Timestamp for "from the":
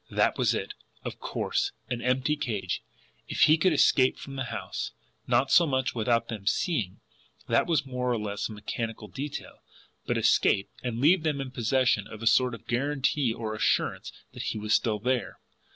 4.17-4.45